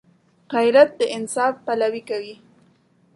غیرت 0.55 0.89
د 0.99 1.01
انصاف 1.15 1.53
پلوي 1.65 2.01
کوي 2.09 2.35